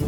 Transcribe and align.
Hi, 0.00 0.06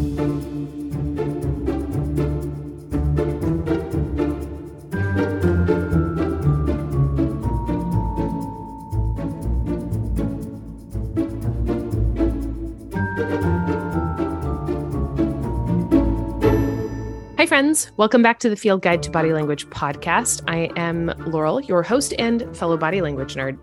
friends. 17.46 17.93
Welcome 17.98 18.22
back 18.22 18.38
to 18.38 18.48
the 18.48 18.56
Field 18.56 18.80
Guide 18.80 19.02
to 19.02 19.11
Body 19.11 19.34
Language 19.34 19.66
podcast. 19.66 20.43
I 20.48 20.70
am 20.77 21.12
Laurel, 21.27 21.61
your 21.61 21.82
host 21.82 22.14
and 22.18 22.56
fellow 22.56 22.79
body 22.79 23.02
language 23.02 23.34
nerd. 23.34 23.59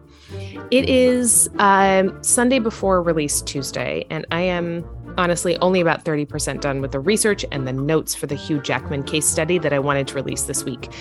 It 0.70 0.88
is 0.88 1.50
um, 1.58 2.22
Sunday 2.22 2.60
before 2.60 3.02
release 3.02 3.42
Tuesday, 3.42 4.06
and 4.12 4.28
I 4.30 4.42
am 4.42 4.86
honestly 5.20 5.58
only 5.58 5.82
about 5.82 6.04
30% 6.04 6.62
done 6.62 6.82
with 6.82 6.92
the 6.92 7.00
research 7.00 7.46
and 7.52 7.68
the 7.68 7.74
notes 7.74 8.16
for 8.16 8.26
the 8.26 8.36
Hugh 8.36 8.62
Jackman 8.62 9.04
case 9.04 9.28
study 9.28 9.60
that 9.60 9.74
I 9.74 9.80
wanted 9.80 10.08
to 10.08 10.16
release 10.16 10.44
this 10.44 10.64
week. 10.64 10.92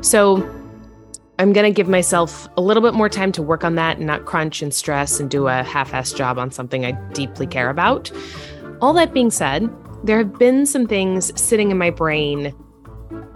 So 0.00 0.36
I'm 1.38 1.52
going 1.52 1.66
to 1.66 1.76
give 1.76 1.88
myself 1.88 2.48
a 2.56 2.62
little 2.62 2.82
bit 2.82 2.94
more 2.94 3.10
time 3.10 3.30
to 3.32 3.42
work 3.42 3.62
on 3.62 3.74
that 3.74 3.98
and 3.98 4.06
not 4.06 4.24
crunch 4.24 4.62
and 4.62 4.72
stress 4.72 5.20
and 5.20 5.30
do 5.30 5.48
a 5.48 5.62
half 5.62 5.92
assed 5.92 6.16
job 6.16 6.38
on 6.38 6.50
something 6.50 6.86
I 6.86 6.92
deeply 7.12 7.46
care 7.46 7.68
about. 7.68 8.10
All 8.80 8.94
that 8.94 9.12
being 9.12 9.30
said, 9.30 9.70
there 10.02 10.18
have 10.18 10.38
been 10.38 10.64
some 10.64 10.86
things 10.86 11.38
sitting 11.40 11.70
in 11.70 11.78
my 11.78 11.90
brain 11.90 12.54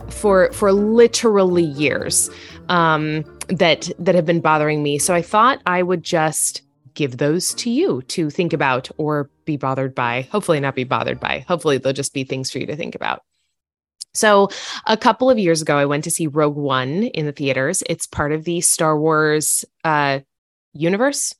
for 0.09 0.51
for 0.53 0.73
literally 0.73 1.63
years 1.63 2.31
um, 2.69 3.25
that 3.49 3.91
that 3.99 4.15
have 4.15 4.27
been 4.27 4.41
bothering 4.41 4.83
me. 4.83 4.99
So 4.99 5.15
I 5.15 5.23
thought 5.23 5.61
I 5.67 5.83
would 5.83 6.03
just 6.03 6.63
give 6.95 7.17
those 7.17 7.55
to 7.55 7.71
you 7.71 8.03
to 8.03 8.31
think 8.31 8.53
about 8.53 8.89
or 8.97 9.31
be 9.45 9.57
bothered 9.57 9.95
by. 9.95 10.23
Hopefully, 10.33 10.61
not 10.61 10.75
be 10.75 10.85
bothered 10.85 11.21
by. 11.21 11.41
Hopefully, 11.49 11.79
they'll 11.79 11.93
just 11.93 12.15
be 12.15 12.25
things 12.25 12.51
for 12.51 12.59
you 12.59 12.67
to 12.67 12.77
think 12.77 12.95
about. 12.95 13.23
So, 14.13 14.49
a 14.87 14.97
couple 14.97 15.31
of 15.31 15.39
years 15.39 15.63
ago, 15.63 15.77
I 15.77 15.85
went 15.87 16.05
to 16.05 16.11
see 16.11 16.27
Rogue 16.27 16.57
One 16.57 17.05
in 17.05 17.27
the 17.27 17.33
theaters. 17.33 17.83
It's 17.89 18.07
part 18.07 18.33
of 18.33 18.45
the 18.45 18.61
Star 18.61 18.99
Wars 18.99 19.65
uh, 19.85 20.21
universe, 20.73 21.35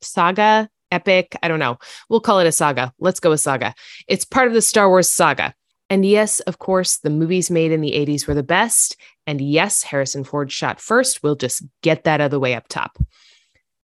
saga, 0.00 0.68
epic. 0.90 1.36
I 1.42 1.48
don't 1.48 1.58
know. 1.58 1.78
We'll 2.08 2.20
call 2.20 2.40
it 2.40 2.46
a 2.46 2.52
saga. 2.52 2.92
Let's 2.98 3.20
go 3.20 3.30
with 3.30 3.40
saga. 3.40 3.74
It's 4.08 4.24
part 4.24 4.48
of 4.48 4.54
the 4.54 4.62
Star 4.62 4.88
Wars 4.88 5.10
saga. 5.10 5.54
And 5.90 6.06
yes, 6.06 6.40
of 6.40 6.58
course, 6.58 6.98
the 6.98 7.10
movies 7.10 7.50
made 7.50 7.70
in 7.70 7.82
the 7.82 7.92
80s 7.92 8.26
were 8.26 8.34
the 8.34 8.42
best. 8.42 8.96
And 9.26 9.40
yes, 9.40 9.82
Harrison 9.82 10.24
Ford 10.24 10.50
shot 10.50 10.80
first. 10.80 11.22
We'll 11.22 11.36
just 11.36 11.62
get 11.82 12.04
that 12.04 12.20
other 12.20 12.40
way 12.40 12.54
up 12.54 12.66
top. 12.68 12.98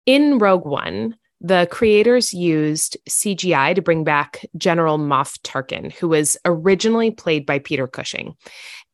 In 0.10 0.40
Rogue 0.40 0.66
One, 0.66 1.16
the 1.40 1.68
creators 1.70 2.34
used 2.34 2.98
CGI 3.08 3.76
to 3.76 3.82
bring 3.84 4.04
back 4.04 4.44
General 4.58 4.98
Moff 4.98 5.38
Tarkin, 5.44 5.94
who 5.94 6.08
was 6.08 6.36
originally 6.46 7.12
played 7.12 7.46
by 7.46 7.60
Peter 7.60 7.86
Cushing. 7.86 8.34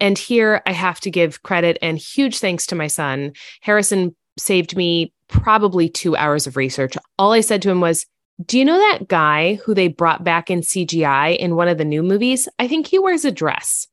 And 0.02 0.18
here 0.18 0.62
I 0.66 0.74
have 0.74 1.00
to 1.00 1.10
give 1.10 1.42
credit 1.42 1.78
and 1.82 1.98
huge 1.98 2.40
thanks 2.40 2.68
to 2.68 2.76
my 2.76 2.88
son. 2.88 3.32
Harrison 3.62 4.14
saved 4.38 4.76
me 4.76 5.14
probably 5.30 5.88
two 5.88 6.18
hours 6.18 6.48
of 6.48 6.58
research. 6.58 6.98
All 7.18 7.32
I 7.32 7.40
said 7.40 7.62
to 7.62 7.70
him 7.70 7.80
was, 7.80 8.06
Do 8.46 8.60
you 8.60 8.66
know 8.66 8.78
that 8.78 9.08
guy 9.08 9.54
who 9.64 9.74
they 9.74 9.88
brought 9.88 10.26
back 10.26 10.52
in 10.52 10.60
CGI 10.60 11.38
in 11.38 11.56
one 11.56 11.70
of 11.70 11.78
the 11.78 11.86
new 11.86 12.04
movies? 12.04 12.50
I 12.60 12.68
think 12.68 12.88
he 12.88 13.00
wears 13.00 13.24
a 13.24 13.32
dress. 13.32 13.88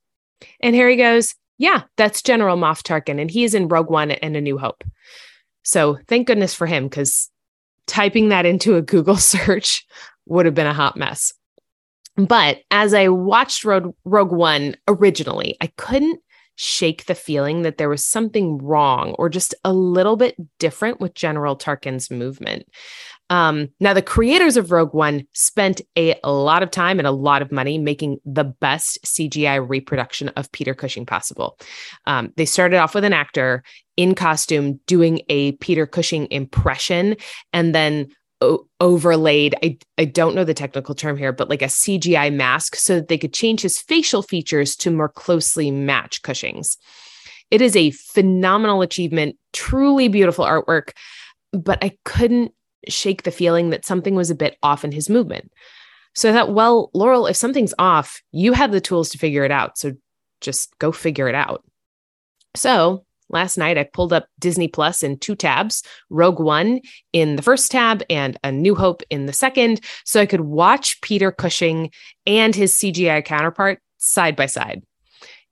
And 0.59 0.75
Harry 0.75 0.97
goes, 0.97 1.37
Yeah, 1.57 1.83
that's 1.97 2.21
General 2.21 2.57
Moff 2.57 2.83
Tarkin, 2.83 3.21
and 3.21 3.31
he 3.31 3.45
is 3.45 3.55
in 3.55 3.69
Rogue 3.69 3.91
One 3.91 4.11
and 4.11 4.37
A 4.37 4.41
New 4.41 4.59
Hope. 4.59 4.83
So 5.63 5.99
thank 6.09 6.27
goodness 6.27 6.55
for 6.55 6.67
him, 6.67 6.85
because 6.85 7.31
typing 7.87 8.29
that 8.31 8.47
into 8.47 8.77
a 8.77 8.83
Google 8.83 9.17
search 9.35 9.87
would 10.27 10.47
have 10.47 10.55
been 10.55 10.67
a 10.67 10.75
hot 10.75 10.97
mess. 10.97 11.33
But 12.17 12.59
as 12.71 12.93
I 12.93 13.09
watched 13.09 13.65
Rogue, 13.65 13.95
Rogue 14.05 14.33
One 14.33 14.77
originally, 14.87 15.57
I 15.61 15.69
couldn't 15.79 16.21
shake 16.57 17.07
the 17.07 17.15
feeling 17.15 17.63
that 17.63 17.79
there 17.79 17.89
was 17.89 18.05
something 18.05 18.59
wrong 18.59 19.13
or 19.19 19.31
just 19.31 19.55
a 19.65 19.73
little 19.73 20.17
bit 20.17 20.37
different 20.59 21.01
with 21.01 21.15
General 21.15 21.57
Tarkin's 21.57 22.11
movement. 22.11 22.67
Um, 23.33 23.71
now, 23.81 23.95
the 23.95 24.03
creators 24.03 24.59
of 24.59 24.71
Rogue 24.71 24.93
One 24.93 25.27
spent 25.33 25.81
a, 25.97 26.15
lot 26.23 26.63
of 26.63 26.71
time 26.71 26.99
and 26.99 27.09
a 27.09 27.13
lot 27.13 27.41
of 27.41 27.51
money 27.51 27.79
making 27.79 28.19
the 28.27 28.45
best 28.45 29.03
CGI 29.07 29.67
reproduction 29.67 30.29
of 30.37 30.53
Peter 30.53 30.75
Cushing 30.75 31.07
possible. 31.07 31.59
Um, 32.05 32.35
they 32.37 32.45
started 32.45 32.77
off 32.77 32.95
with 32.95 33.05
an 33.05 33.15
actor 33.15 33.65
in 33.97 34.15
costume 34.15 34.81
doing 34.87 35.23
a 35.31 35.53
Peter 35.53 35.87
Cushing 35.87 36.31
impression 36.31 37.17
and 37.55 37.75
then 37.75 38.09
o- 38.43 38.67
overlaid 38.81 39.55
I, 39.63 39.79
I 39.97 40.05
don't 40.05 40.35
know 40.35 40.45
the 40.45 40.53
technical 40.53 40.95
term 40.95 41.17
here 41.17 41.33
but 41.33 41.49
like 41.49 41.63
a 41.63 41.67
cgi 41.67 42.33
mask 42.35 42.75
so 42.75 42.97
that 42.97 43.09
they 43.09 43.19
could 43.19 43.35
change 43.35 43.61
his 43.61 43.79
facial 43.79 44.23
features 44.23 44.75
to 44.77 44.91
more 44.91 45.11
closely 45.11 45.71
match 45.71 46.23
cushing's 46.23 46.79
it 47.51 47.61
is 47.61 47.77
a 47.77 47.91
phenomenal 47.91 48.81
achievement 48.81 49.37
truly 49.53 50.09
beautiful 50.09 50.45
artwork 50.45 50.93
but 51.53 51.79
i 51.85 51.93
couldn't 52.05 52.53
shake 52.89 53.23
the 53.23 53.31
feeling 53.31 53.71
that 53.71 53.85
something 53.85 54.15
was 54.15 54.31
a 54.31 54.35
bit 54.35 54.57
off 54.63 54.85
in 54.85 54.93
his 54.93 55.09
movement 55.09 55.53
so 56.15 56.31
i 56.31 56.33
thought 56.33 56.53
well 56.53 56.91
laurel 56.95 57.27
if 57.27 57.37
something's 57.37 57.75
off 57.79 58.23
you 58.33 58.53
have 58.53 58.73
the 58.73 58.81
tools 58.81 59.09
to 59.11 59.19
figure 59.19 59.45
it 59.45 59.51
out 59.51 59.79
so 59.79 59.93
just 60.41 60.77
go 60.79 60.93
figure 60.93 61.29
it 61.29 61.35
out 61.35 61.65
so 62.55 63.05
last 63.33 63.57
night 63.57 63.79
I 63.79 63.85
pulled 63.85 64.13
up 64.13 64.29
Disney 64.39 64.69
Plus 64.69 65.03
in 65.03 65.19
two 65.19 65.35
tabs, 65.35 65.83
Rogue 66.11 66.39
One 66.39 66.81
in 67.13 67.37
the 67.37 67.43
first 67.43 67.71
tab 67.71 68.03
and 68.09 68.39
A 68.45 68.53
New 68.53 68.75
Hope 68.75 69.03
in 69.11 69.27
the 69.27 69.33
second, 69.33 69.81
so 70.05 70.21
I 70.21 70.27
could 70.27 70.43
watch 70.43 71.01
Peter 71.01 71.33
Cushing 71.33 71.91
and 72.27 72.55
his 72.55 72.75
CGI 72.75 73.25
counterpart 73.25 73.81
side 73.99 74.37
by 74.37 74.47
side. 74.47 74.83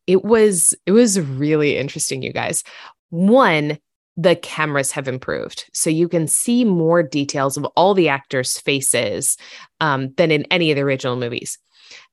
It 0.06 0.24
was 0.24 0.74
it 0.86 0.92
was 0.92 1.20
really 1.20 1.76
interesting, 1.76 2.22
you 2.22 2.32
guys. 2.32 2.62
One, 3.08 3.78
the 4.20 4.36
cameras 4.36 4.91
have 4.92 5.08
improved. 5.08 5.64
So 5.72 5.88
you 5.88 6.06
can 6.06 6.26
see 6.26 6.62
more 6.62 7.03
details 7.03 7.56
of 7.56 7.64
all 7.75 7.94
the 7.94 8.10
actors' 8.10 8.58
faces 8.58 9.38
um, 9.81 10.12
than 10.16 10.31
in 10.31 10.44
any 10.50 10.70
of 10.70 10.76
the 10.76 10.82
original 10.82 11.16
movies. 11.16 11.58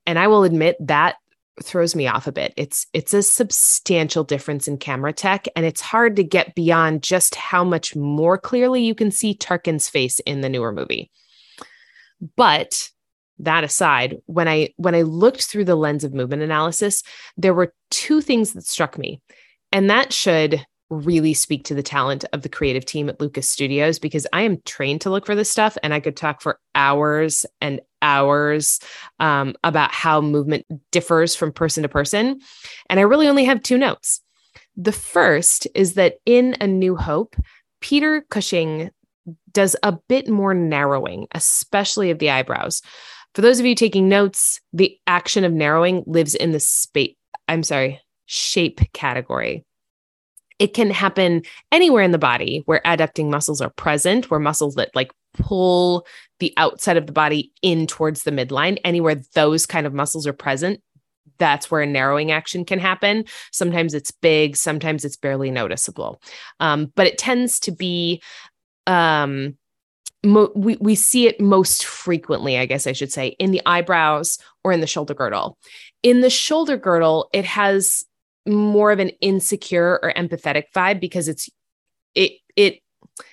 And 0.05 0.17
I 0.17 0.27
will 0.27 0.45
admit 0.45 0.77
that 0.79 1.17
throws 1.61 1.95
me 1.95 2.07
off 2.07 2.25
a 2.25 2.31
bit. 2.31 2.53
It's 2.55 2.87
it's 2.93 3.13
a 3.13 3.21
substantial 3.21 4.23
difference 4.23 4.69
in 4.69 4.77
camera 4.77 5.11
tech 5.11 5.47
and 5.55 5.65
it's 5.65 5.81
hard 5.81 6.15
to 6.15 6.23
get 6.23 6.55
beyond 6.55 7.03
just 7.03 7.35
how 7.35 7.63
much 7.63 7.95
more 7.95 8.37
clearly 8.37 8.83
you 8.83 8.95
can 8.95 9.11
see 9.11 9.35
Tarkin's 9.35 9.89
face 9.89 10.19
in 10.19 10.41
the 10.41 10.49
newer 10.49 10.71
movie. 10.71 11.11
But 12.37 12.89
that 13.39 13.63
aside, 13.65 14.17
when 14.27 14.47
I 14.47 14.69
when 14.77 14.95
I 14.95 15.01
looked 15.01 15.43
through 15.43 15.65
the 15.65 15.75
lens 15.75 16.05
of 16.05 16.13
movement 16.13 16.41
analysis, 16.41 17.03
there 17.35 17.53
were 17.53 17.73
two 17.89 18.21
things 18.21 18.53
that 18.53 18.65
struck 18.65 18.97
me. 18.97 19.19
And 19.73 19.89
that 19.89 20.13
should 20.13 20.65
really 20.89 21.33
speak 21.33 21.65
to 21.65 21.75
the 21.75 21.83
talent 21.83 22.25
of 22.33 22.41
the 22.41 22.49
creative 22.49 22.85
team 22.85 23.09
at 23.09 23.19
Lucas 23.19 23.49
Studios 23.49 23.99
because 23.99 24.25
I 24.31 24.41
am 24.41 24.61
trained 24.65 25.01
to 25.01 25.09
look 25.09 25.25
for 25.25 25.35
this 25.35 25.51
stuff 25.51 25.77
and 25.83 25.93
I 25.93 25.99
could 25.99 26.15
talk 26.15 26.41
for 26.41 26.59
hours 26.75 27.45
and 27.59 27.81
hours 28.01 28.79
um, 29.19 29.55
about 29.63 29.91
how 29.91 30.21
movement 30.21 30.65
differs 30.91 31.35
from 31.35 31.51
person 31.51 31.83
to 31.83 31.89
person. 31.89 32.39
And 32.89 32.99
I 32.99 33.03
really 33.03 33.27
only 33.27 33.45
have 33.45 33.61
two 33.61 33.77
notes. 33.77 34.21
The 34.75 34.91
first 34.91 35.67
is 35.75 35.95
that 35.95 36.15
in 36.25 36.55
A 36.61 36.67
New 36.67 36.95
Hope, 36.95 37.35
Peter 37.81 38.25
Cushing 38.29 38.91
does 39.51 39.75
a 39.83 39.97
bit 40.07 40.29
more 40.29 40.53
narrowing, 40.53 41.27
especially 41.33 42.11
of 42.11 42.19
the 42.19 42.29
eyebrows. 42.29 42.81
For 43.33 43.41
those 43.41 43.59
of 43.59 43.65
you 43.65 43.75
taking 43.75 44.07
notes, 44.07 44.61
the 44.73 44.97
action 45.05 45.43
of 45.43 45.51
narrowing 45.51 46.03
lives 46.07 46.33
in 46.33 46.51
the 46.51 46.59
space, 46.59 47.15
I'm 47.47 47.63
sorry, 47.63 48.01
shape 48.25 48.79
category. 48.93 49.65
It 50.59 50.73
can 50.73 50.89
happen 50.89 51.43
anywhere 51.71 52.03
in 52.03 52.11
the 52.11 52.17
body 52.17 52.63
where 52.65 52.81
adducting 52.85 53.29
muscles 53.29 53.61
are 53.61 53.69
present, 53.69 54.31
where 54.31 54.39
muscles 54.39 54.75
that 54.75 54.95
like 54.95 55.11
pull 55.33 56.05
the 56.39 56.53
outside 56.57 56.97
of 56.97 57.05
the 57.05 57.13
body 57.13 57.51
in 57.61 57.87
towards 57.87 58.23
the 58.23 58.31
midline, 58.31 58.77
anywhere 58.83 59.21
those 59.33 59.65
kind 59.65 59.85
of 59.85 59.93
muscles 59.93 60.25
are 60.25 60.33
present, 60.33 60.81
that's 61.37 61.69
where 61.69 61.81
a 61.81 61.85
narrowing 61.85 62.31
action 62.31 62.65
can 62.65 62.79
happen. 62.79 63.25
Sometimes 63.51 63.93
it's 63.93 64.11
big, 64.11 64.55
sometimes 64.55 65.05
it's 65.05 65.17
barely 65.17 65.51
noticeable. 65.51 66.21
Um, 66.59 66.91
but 66.95 67.07
it 67.07 67.17
tends 67.17 67.59
to 67.61 67.71
be 67.71 68.21
um, 68.87 69.57
Mo- 70.23 70.51
we, 70.55 70.77
we 70.81 70.95
see 70.95 71.27
it 71.27 71.39
most 71.39 71.85
frequently, 71.85 72.57
I 72.57 72.65
guess 72.65 72.87
I 72.87 72.91
should 72.91 73.11
say, 73.11 73.35
in 73.39 73.51
the 73.51 73.61
eyebrows 73.65 74.39
or 74.63 74.71
in 74.71 74.81
the 74.81 74.87
shoulder 74.87 75.13
girdle. 75.13 75.57
In 76.01 76.21
the 76.21 76.29
shoulder 76.29 76.75
girdle, 76.75 77.29
it 77.33 77.45
has 77.45 78.03
more 78.47 78.91
of 78.91 78.99
an 78.99 79.09
insecure 79.21 79.99
or 80.01 80.13
empathetic 80.13 80.65
vibe 80.73 80.99
because 80.99 81.27
it's 81.27 81.49
it 82.15 82.33
it 82.55 82.79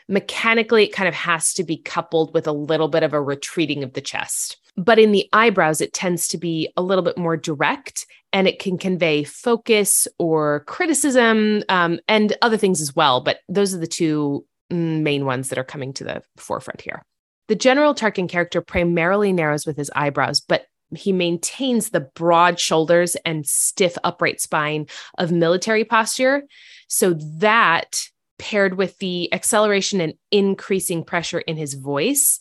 mechanically 0.08 0.84
it 0.84 0.92
kind 0.92 1.08
of 1.08 1.14
has 1.14 1.52
to 1.54 1.64
be 1.64 1.76
coupled 1.76 2.32
with 2.34 2.46
a 2.46 2.52
little 2.52 2.88
bit 2.88 3.02
of 3.02 3.12
a 3.12 3.20
retreating 3.20 3.82
of 3.82 3.92
the 3.92 4.00
chest. 4.00 4.58
But 4.76 4.98
in 4.98 5.12
the 5.12 5.28
eyebrows 5.32 5.80
it 5.80 5.92
tends 5.92 6.28
to 6.28 6.38
be 6.38 6.68
a 6.76 6.82
little 6.82 7.04
bit 7.04 7.16
more 7.16 7.36
direct 7.36 8.06
and 8.32 8.48
it 8.48 8.58
can 8.58 8.78
convey 8.78 9.24
focus 9.24 10.08
or 10.18 10.64
criticism 10.66 11.62
um, 11.68 12.00
and 12.08 12.36
other 12.42 12.56
things 12.56 12.80
as 12.80 12.94
well. 12.96 13.20
But 13.20 13.38
those 13.48 13.74
are 13.74 13.78
the 13.78 13.86
two 13.86 14.44
main 14.70 15.24
ones 15.24 15.50
that 15.50 15.58
are 15.58 15.64
coming 15.64 15.92
to 15.94 16.04
the 16.04 16.22
forefront 16.36 16.80
here. 16.80 17.04
The 17.46 17.54
general 17.54 17.94
tarkin 17.94 18.28
character 18.28 18.60
primarily 18.60 19.32
narrows 19.32 19.66
with 19.66 19.76
his 19.76 19.90
eyebrows 19.94 20.40
but 20.40 20.66
he 20.94 21.12
maintains 21.12 21.90
the 21.90 22.00
broad 22.00 22.58
shoulders 22.58 23.16
and 23.24 23.46
stiff 23.46 23.96
upright 24.04 24.40
spine 24.40 24.86
of 25.18 25.32
military 25.32 25.84
posture. 25.84 26.42
So 26.88 27.14
that 27.38 28.08
paired 28.38 28.76
with 28.76 28.98
the 28.98 29.32
acceleration 29.32 30.00
and 30.00 30.14
increasing 30.30 31.04
pressure 31.04 31.40
in 31.40 31.56
his 31.56 31.74
voice 31.74 32.38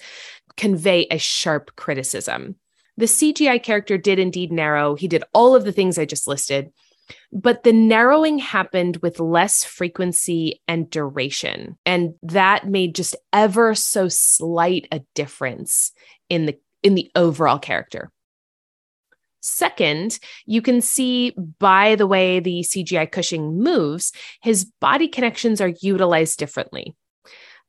convey 0.57 1.07
a 1.09 1.17
sharp 1.17 1.75
criticism. 1.75 2.55
The 2.97 3.05
CGI 3.05 3.61
character 3.61 3.97
did 3.97 4.19
indeed 4.19 4.51
narrow. 4.51 4.95
He 4.95 5.07
did 5.07 5.23
all 5.33 5.55
of 5.55 5.63
the 5.63 5.71
things 5.71 5.97
I 5.97 6.05
just 6.05 6.27
listed, 6.27 6.71
but 7.31 7.63
the 7.63 7.73
narrowing 7.73 8.37
happened 8.37 8.97
with 8.97 9.19
less 9.19 9.63
frequency 9.63 10.61
and 10.67 10.89
duration. 10.89 11.77
And 11.85 12.13
that 12.21 12.67
made 12.67 12.95
just 12.95 13.15
ever 13.31 13.73
so 13.73 14.07
slight 14.07 14.87
a 14.91 15.01
difference 15.15 15.91
in 16.29 16.45
the 16.45 16.57
in 16.83 16.95
the 16.95 17.09
overall 17.15 17.59
character. 17.59 18.11
Second, 19.45 20.19
you 20.45 20.61
can 20.61 20.79
see 20.79 21.35
by 21.59 21.95
the 21.95 22.07
way 22.07 22.39
the 22.39 22.61
CGI 22.61 23.11
Cushing 23.11 23.59
moves, 23.59 24.13
his 24.41 24.63
body 24.79 25.09
connections 25.09 25.59
are 25.59 25.73
utilized 25.81 26.39
differently. 26.39 26.95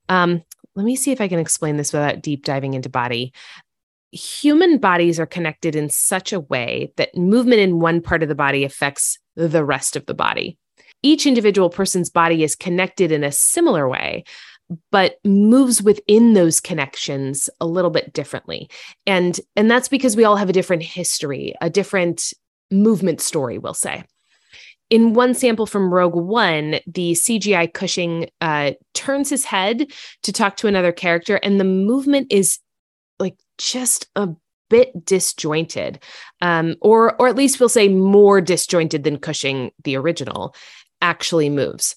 Um, 0.09 0.44
let 0.76 0.85
me 0.87 0.94
see 0.94 1.11
if 1.11 1.21
I 1.21 1.26
can 1.26 1.41
explain 1.41 1.76
this 1.76 1.93
without 1.93 2.23
deep 2.23 2.44
diving 2.44 2.75
into 2.75 2.88
body. 2.88 3.32
Human 4.12 4.79
bodies 4.79 5.19
are 5.19 5.26
connected 5.26 5.75
in 5.75 5.88
such 5.88 6.32
a 6.32 6.38
way 6.38 6.93
that 6.97 7.17
movement 7.17 7.61
in 7.61 7.81
one 7.81 8.00
part 8.00 8.23
of 8.23 8.29
the 8.29 8.37
body 8.37 8.62
affects 8.62 9.19
the 9.35 9.65
rest 9.65 9.97
of 9.97 10.06
the 10.06 10.15
body. 10.15 10.56
Each 11.03 11.26
individual 11.26 11.71
person's 11.71 12.09
body 12.09 12.44
is 12.44 12.55
connected 12.55 13.11
in 13.11 13.25
a 13.25 13.32
similar 13.32 13.88
way, 13.88 14.23
but 14.90 15.16
moves 15.25 15.82
within 15.82 16.32
those 16.32 16.61
connections 16.61 17.50
a 17.61 17.66
little 17.66 17.90
bit 17.90 18.12
differently. 18.12 18.70
And 19.06 19.38
and 19.56 19.70
that's 19.70 19.88
because 19.88 20.16
we 20.16 20.25
all 20.25 20.37
have 20.37 20.49
a 20.49 20.55
different 20.55 20.82
history, 20.82 21.55
a 21.61 21.70
different 21.70 22.32
movement 22.70 23.20
story, 23.20 23.58
we'll 23.58 23.75
say 23.75 24.05
in 24.90 25.14
one 25.14 25.34
sample 25.34 25.66
from 25.66 25.93
Rogue 25.93 26.14
One, 26.14 26.76
the 26.87 27.12
CGI 27.12 27.72
Cushing 27.72 28.28
uh, 28.40 28.72
turns 28.93 29.31
his 29.31 29.44
head 29.44 29.90
to 30.22 30.32
talk 30.32 30.56
to 30.58 30.69
another 30.69 30.93
character, 30.93 31.37
and 31.37 31.58
the 31.58 31.64
movement 31.64 32.28
is 32.31 32.58
like 33.19 33.37
just 33.58 34.08
a 34.14 34.28
bit 34.69 35.05
disjointed, 35.05 36.02
um, 36.40 36.76
or 36.81 37.20
or 37.20 37.28
at 37.28 37.37
least 37.37 37.61
we'll 37.61 37.69
say 37.69 37.88
more 37.88 38.40
disjointed 38.40 39.05
than 39.05 39.19
Cushing, 39.19 39.72
the 39.84 39.96
original, 39.96 40.55
actually 41.00 41.49
moves. 41.49 41.96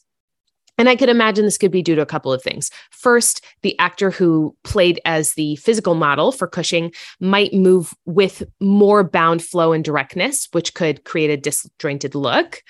And 0.77 0.87
I 0.87 0.95
could 0.95 1.09
imagine 1.09 1.45
this 1.45 1.57
could 1.57 1.71
be 1.71 1.81
due 1.81 1.95
to 1.95 2.01
a 2.01 2.05
couple 2.05 2.31
of 2.31 2.43
things. 2.43 2.69
First, 2.91 3.43
the 3.61 3.77
actor 3.79 4.11
who 4.11 4.55
played 4.63 5.01
as 5.05 5.33
the 5.33 5.55
physical 5.57 5.95
model 5.95 6.31
for 6.31 6.47
Cushing 6.47 6.91
might 7.19 7.53
move 7.53 7.93
with 8.05 8.43
more 8.59 9.03
bound 9.03 9.43
flow 9.43 9.73
and 9.73 9.83
directness, 9.83 10.47
which 10.51 10.73
could 10.73 11.03
create 11.03 11.31
a 11.31 11.37
disjointed 11.37 12.13
look. 12.13 12.61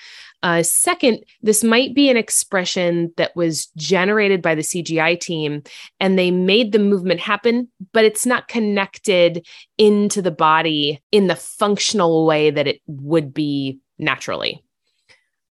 Uh, 0.44 0.62
second, 0.62 1.24
this 1.42 1.64
might 1.64 1.96
be 1.96 2.10
an 2.10 2.18
expression 2.18 3.12
that 3.18 3.36
was 3.36 3.68
generated 3.76 4.42
by 4.42 4.54
the 4.54 4.62
CGI 4.62 5.20
team 5.20 5.64
and 6.00 6.18
they 6.18 6.30
made 6.30 6.72
the 6.72 6.80
movement 6.80 7.20
happen, 7.20 7.68
but 7.92 8.06
it's 8.06 8.26
not 8.26 8.48
connected 8.48 9.46
into 9.80 10.22
the 10.22 10.32
body 10.32 11.02
in 11.12 11.28
the 11.28 11.36
functional 11.36 12.26
way 12.26 12.52
that 12.52 12.68
it 12.68 12.82
would 12.86 13.34
be 13.34 13.80
naturally. 13.98 14.64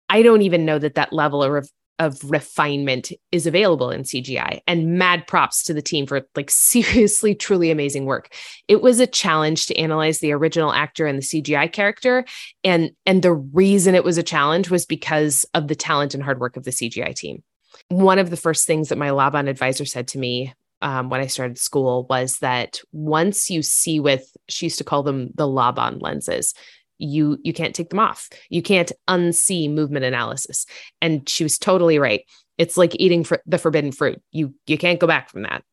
I 0.07 0.23
don't 0.23 0.41
even 0.41 0.65
know 0.65 0.79
that 0.79 0.95
that 0.95 1.13
level 1.13 1.43
of 1.43 1.69
of 1.99 2.17
refinement 2.23 3.11
is 3.31 3.45
available 3.45 3.91
in 3.91 4.03
CGI. 4.03 4.61
And 4.65 4.97
mad 4.97 5.27
props 5.27 5.63
to 5.63 5.73
the 5.73 5.81
team 5.81 6.07
for 6.07 6.21
like 6.35 6.49
seriously, 6.49 7.35
truly 7.35 7.69
amazing 7.69 8.05
work. 8.05 8.33
It 8.67 8.81
was 8.81 8.99
a 8.99 9.07
challenge 9.07 9.67
to 9.67 9.77
analyze 9.77 10.19
the 10.19 10.31
original 10.31 10.71
actor 10.71 11.05
and 11.05 11.19
the 11.19 11.23
CGI 11.23 11.71
character. 11.71 12.25
And, 12.63 12.91
and 13.05 13.21
the 13.21 13.33
reason 13.33 13.95
it 13.95 14.03
was 14.03 14.17
a 14.17 14.23
challenge 14.23 14.69
was 14.69 14.85
because 14.85 15.45
of 15.53 15.67
the 15.67 15.75
talent 15.75 16.13
and 16.13 16.23
hard 16.23 16.39
work 16.39 16.57
of 16.57 16.63
the 16.63 16.71
CGI 16.71 17.13
team. 17.15 17.43
One 17.89 18.19
of 18.19 18.29
the 18.29 18.37
first 18.37 18.65
things 18.65 18.89
that 18.89 18.97
my 18.97 19.11
Laban 19.11 19.47
advisor 19.47 19.85
said 19.85 20.07
to 20.09 20.19
me 20.19 20.53
um, 20.81 21.09
when 21.09 21.21
I 21.21 21.27
started 21.27 21.57
school 21.57 22.05
was 22.09 22.39
that 22.39 22.79
once 22.91 23.49
you 23.49 23.61
see 23.61 23.99
with, 23.99 24.35
she 24.47 24.67
used 24.67 24.77
to 24.77 24.83
call 24.83 25.03
them 25.03 25.31
the 25.35 25.47
Laban 25.47 25.99
lenses, 25.99 26.53
you 26.99 27.39
you 27.43 27.53
can't 27.53 27.73
take 27.73 27.89
them 27.89 27.99
off. 27.99 28.29
You 28.49 28.61
can't 28.61 28.91
unsee 29.07 29.71
movement 29.71 30.05
analysis. 30.05 30.65
And 31.01 31.27
she 31.27 31.43
was 31.43 31.57
totally 31.57 31.97
right. 31.97 32.23
It's 32.57 32.77
like 32.77 32.95
eating 32.99 33.25
the 33.45 33.57
forbidden 33.57 33.91
fruit. 33.91 34.21
You 34.31 34.53
you 34.67 34.77
can't 34.77 34.99
go 34.99 35.07
back 35.07 35.29
from 35.29 35.43
that. 35.43 35.63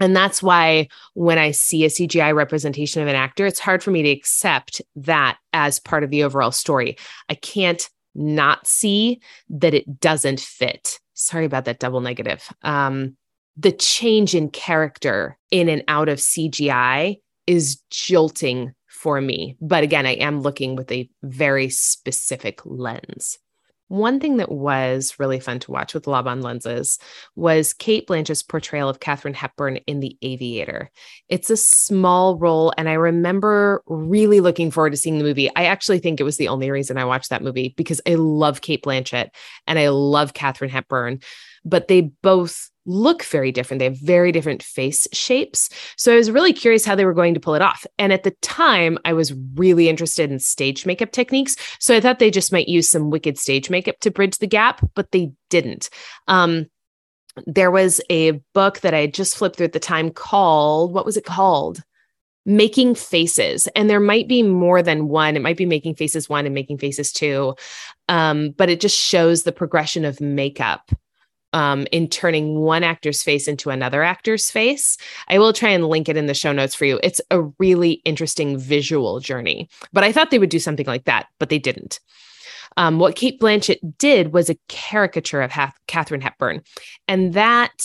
And 0.00 0.16
that's 0.16 0.42
why 0.42 0.88
when 1.14 1.38
i 1.38 1.52
see 1.52 1.84
a 1.84 1.88
cgi 1.88 2.34
representation 2.34 3.02
of 3.02 3.08
an 3.08 3.14
actor 3.14 3.46
it's 3.46 3.60
hard 3.60 3.84
for 3.84 3.92
me 3.92 4.02
to 4.02 4.10
accept 4.10 4.82
that 4.96 5.38
as 5.52 5.78
part 5.78 6.02
of 6.02 6.10
the 6.10 6.24
overall 6.24 6.50
story. 6.50 6.96
I 7.28 7.34
can't 7.34 7.88
not 8.14 8.66
see 8.66 9.20
that 9.48 9.74
it 9.74 10.00
doesn't 10.00 10.40
fit. 10.40 10.98
Sorry 11.14 11.44
about 11.44 11.66
that 11.66 11.78
double 11.78 12.00
negative. 12.00 12.46
Um 12.62 13.16
the 13.56 13.72
change 13.72 14.34
in 14.34 14.48
character 14.48 15.38
in 15.50 15.68
and 15.68 15.84
out 15.86 16.08
of 16.08 16.18
cgi 16.18 17.20
is 17.46 17.80
jolting 17.90 18.72
for 19.02 19.20
me. 19.20 19.56
But 19.60 19.82
again, 19.82 20.06
I 20.06 20.12
am 20.12 20.42
looking 20.42 20.76
with 20.76 20.92
a 20.92 21.10
very 21.24 21.68
specific 21.68 22.60
lens. 22.64 23.36
One 23.88 24.20
thing 24.20 24.36
that 24.36 24.52
was 24.52 25.16
really 25.18 25.40
fun 25.40 25.58
to 25.58 25.72
watch 25.72 25.92
with 25.92 26.06
Laban 26.06 26.40
lenses 26.40 27.00
was 27.34 27.74
Cate 27.74 28.06
Blanchett's 28.06 28.44
portrayal 28.44 28.88
of 28.88 29.00
Katharine 29.00 29.34
Hepburn 29.34 29.78
in 29.88 29.98
The 29.98 30.16
Aviator. 30.22 30.88
It's 31.28 31.50
a 31.50 31.56
small 31.56 32.38
role, 32.38 32.72
and 32.78 32.88
I 32.88 32.94
remember 32.94 33.82
really 33.86 34.40
looking 34.40 34.70
forward 34.70 34.90
to 34.90 34.96
seeing 34.96 35.18
the 35.18 35.24
movie. 35.24 35.50
I 35.56 35.64
actually 35.64 35.98
think 35.98 36.20
it 36.20 36.24
was 36.24 36.36
the 36.36 36.48
only 36.48 36.70
reason 36.70 36.96
I 36.96 37.04
watched 37.04 37.30
that 37.30 37.42
movie 37.42 37.74
because 37.76 38.00
I 38.06 38.14
love 38.14 38.60
Cate 38.60 38.84
Blanchett 38.84 39.30
and 39.66 39.80
I 39.80 39.88
love 39.88 40.32
Katharine 40.32 40.70
Hepburn, 40.70 41.18
but 41.64 41.88
they 41.88 42.12
both 42.22 42.70
look 42.86 43.22
very 43.24 43.52
different. 43.52 43.78
They 43.78 43.86
have 43.86 44.00
very 44.00 44.32
different 44.32 44.62
face 44.62 45.06
shapes. 45.12 45.68
So 45.96 46.12
I 46.12 46.16
was 46.16 46.30
really 46.30 46.52
curious 46.52 46.84
how 46.84 46.94
they 46.94 47.04
were 47.04 47.14
going 47.14 47.34
to 47.34 47.40
pull 47.40 47.54
it 47.54 47.62
off. 47.62 47.86
And 47.98 48.12
at 48.12 48.24
the 48.24 48.32
time, 48.42 48.98
I 49.04 49.12
was 49.12 49.34
really 49.54 49.88
interested 49.88 50.30
in 50.30 50.38
stage 50.38 50.84
makeup 50.84 51.12
techniques. 51.12 51.56
So 51.78 51.96
I 51.96 52.00
thought 52.00 52.18
they 52.18 52.30
just 52.30 52.52
might 52.52 52.68
use 52.68 52.88
some 52.88 53.10
wicked 53.10 53.38
stage 53.38 53.70
makeup 53.70 54.00
to 54.00 54.10
bridge 54.10 54.38
the 54.38 54.46
gap, 54.46 54.84
but 54.94 55.12
they 55.12 55.32
didn't. 55.48 55.90
Um, 56.26 56.66
there 57.46 57.70
was 57.70 58.00
a 58.10 58.32
book 58.52 58.80
that 58.80 58.94
I 58.94 59.06
just 59.06 59.36
flipped 59.36 59.56
through 59.56 59.66
at 59.66 59.72
the 59.72 59.80
time 59.80 60.10
called, 60.10 60.92
what 60.92 61.06
was 61.06 61.16
it 61.16 61.24
called? 61.24 61.82
Making 62.44 62.96
Faces. 62.96 63.68
And 63.68 63.88
there 63.88 64.00
might 64.00 64.28
be 64.28 64.42
more 64.42 64.82
than 64.82 65.08
one. 65.08 65.36
It 65.36 65.42
might 65.42 65.56
be 65.56 65.64
Making 65.64 65.94
Faces 65.94 66.28
one 66.28 66.44
and 66.44 66.54
Making 66.54 66.78
Faces 66.78 67.12
two. 67.12 67.54
Um, 68.08 68.50
but 68.50 68.68
it 68.68 68.80
just 68.80 68.98
shows 68.98 69.44
the 69.44 69.52
progression 69.52 70.04
of 70.04 70.20
makeup 70.20 70.90
um, 71.52 71.86
in 71.92 72.08
turning 72.08 72.60
one 72.60 72.82
actor's 72.82 73.22
face 73.22 73.48
into 73.48 73.70
another 73.70 74.02
actor's 74.02 74.50
face. 74.50 74.96
I 75.28 75.38
will 75.38 75.52
try 75.52 75.70
and 75.70 75.88
link 75.88 76.08
it 76.08 76.16
in 76.16 76.26
the 76.26 76.34
show 76.34 76.52
notes 76.52 76.74
for 76.74 76.84
you. 76.84 76.98
It's 77.02 77.20
a 77.30 77.42
really 77.58 78.02
interesting 78.04 78.58
visual 78.58 79.20
journey, 79.20 79.68
but 79.92 80.04
I 80.04 80.12
thought 80.12 80.30
they 80.30 80.38
would 80.38 80.50
do 80.50 80.58
something 80.58 80.86
like 80.86 81.04
that, 81.04 81.26
but 81.38 81.48
they 81.48 81.58
didn't. 81.58 82.00
Um, 82.76 82.98
what 82.98 83.16
Cate 83.16 83.38
Blanchett 83.38 83.98
did 83.98 84.32
was 84.32 84.48
a 84.48 84.58
caricature 84.68 85.42
of 85.42 85.52
ha- 85.52 85.74
Katharine 85.86 86.22
Hepburn, 86.22 86.62
and 87.06 87.34
that 87.34 87.82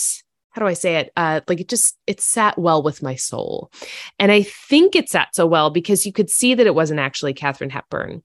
how 0.50 0.64
do 0.64 0.66
I 0.66 0.74
say 0.74 0.96
it? 0.96 1.12
Uh, 1.16 1.40
like 1.46 1.60
it 1.60 1.68
just 1.68 1.98
it 2.06 2.20
sat 2.20 2.58
well 2.58 2.82
with 2.82 3.02
my 3.02 3.14
soul, 3.14 3.70
and 4.18 4.32
I 4.32 4.42
think 4.42 4.96
it 4.96 5.08
sat 5.08 5.34
so 5.34 5.46
well 5.46 5.70
because 5.70 6.06
you 6.06 6.12
could 6.12 6.30
see 6.30 6.54
that 6.54 6.66
it 6.66 6.74
wasn't 6.74 7.00
actually 7.00 7.34
Katharine 7.34 7.70
Hepburn, 7.70 8.22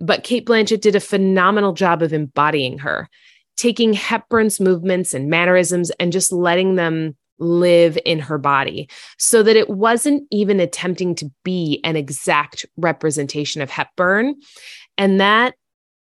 but 0.00 0.24
Cate 0.24 0.46
Blanchett 0.46 0.80
did 0.80 0.96
a 0.96 1.00
phenomenal 1.00 1.74
job 1.74 2.02
of 2.02 2.12
embodying 2.12 2.78
her 2.78 3.08
taking 3.60 3.92
Hepburn's 3.92 4.58
movements 4.58 5.12
and 5.12 5.28
mannerisms 5.28 5.90
and 6.00 6.12
just 6.12 6.32
letting 6.32 6.76
them 6.76 7.14
live 7.38 7.98
in 8.06 8.18
her 8.18 8.38
body 8.38 8.88
so 9.18 9.42
that 9.42 9.54
it 9.54 9.68
wasn't 9.68 10.26
even 10.30 10.60
attempting 10.60 11.14
to 11.14 11.30
be 11.44 11.78
an 11.84 11.94
exact 11.94 12.64
representation 12.78 13.60
of 13.60 13.68
Hepburn. 13.68 14.34
And 14.96 15.20
that 15.20 15.56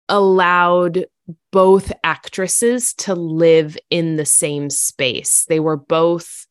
allowed 0.08 1.06
both 1.52 1.92
actresses 2.02 2.94
to 2.94 3.14
live 3.14 3.78
in 3.90 4.16
the 4.16 4.26
same 4.26 4.70
space. 4.70 5.46
They 5.50 5.60
were 5.60 5.78
both 5.78 6.48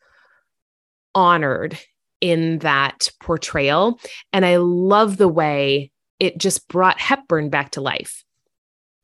honored 1.14 1.78
in 2.20 2.58
that 2.58 3.10
portrayal. 3.18 3.98
And 4.34 4.44
I 4.44 4.56
love 4.56 5.16
the 5.16 5.26
way 5.26 5.90
it 6.20 6.36
just 6.36 6.68
brought 6.68 7.00
Hepburn 7.00 7.48
back 7.48 7.70
to 7.70 7.80
life 7.80 8.24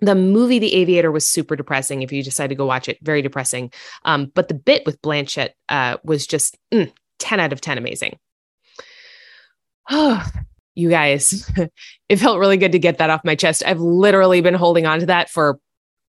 the 0.04 0.14
movie 0.14 0.58
The 0.58 0.74
Aviator 0.74 1.10
was 1.10 1.26
super 1.26 1.56
depressing. 1.56 2.02
If 2.02 2.12
you 2.12 2.22
decide 2.22 2.48
to 2.48 2.54
go 2.54 2.66
watch 2.66 2.88
it, 2.88 2.98
very 3.02 3.22
depressing. 3.22 3.72
Um, 4.04 4.30
but 4.34 4.48
the 4.48 4.54
bit 4.54 4.84
with 4.86 5.00
Blanchett 5.02 5.50
uh, 5.68 5.96
was 6.04 6.26
just 6.26 6.56
mm, 6.72 6.92
10 7.18 7.40
out 7.40 7.52
of 7.52 7.60
10 7.60 7.78
amazing. 7.78 8.18
Oh, 9.90 10.24
you 10.74 10.90
guys, 10.90 11.50
it 12.08 12.16
felt 12.16 12.38
really 12.38 12.56
good 12.56 12.72
to 12.72 12.78
get 12.78 12.98
that 12.98 13.10
off 13.10 13.24
my 13.24 13.34
chest. 13.36 13.62
I've 13.64 13.80
literally 13.80 14.40
been 14.40 14.54
holding 14.54 14.86
on 14.86 15.00
to 15.00 15.06
that 15.06 15.30
for 15.30 15.60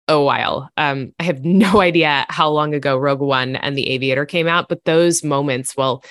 a 0.07 0.21
while. 0.21 0.69
Um, 0.77 1.15
I 1.19 1.23
have 1.23 1.45
no 1.45 1.81
idea 1.81 2.27
how 2.29 2.51
long 2.51 2.75
ago 2.75 2.97
Rogue 2.99 3.21
One 3.21 3.57
and 3.57 3.77
The 3.77 3.89
Aviator 3.91 4.27
came 4.27 4.49
out, 4.49 4.69
but 4.69 4.85
those 4.85 5.25
moments, 5.25 5.77
well, 5.77 6.05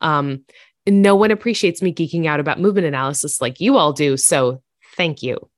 um, 0.00 0.44
no 0.86 1.14
one 1.14 1.30
appreciates 1.30 1.82
me 1.82 1.92
geeking 1.92 2.26
out 2.26 2.40
about 2.40 2.58
movement 2.58 2.86
analysis 2.86 3.40
like 3.40 3.60
you 3.60 3.76
all 3.76 3.92
do. 3.92 4.16
So 4.16 4.62
thank 4.96 5.22
you. 5.22 5.49